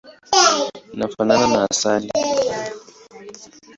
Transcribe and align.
Inafanana 0.95 1.45
na 1.51 1.59
asali. 1.69 2.07